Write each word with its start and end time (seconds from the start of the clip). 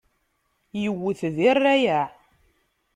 Iwwet 0.87 1.21
di 1.35 1.49
rrayeɛ. 1.57 2.05